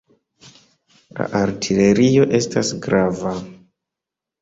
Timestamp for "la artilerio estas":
1.19-2.75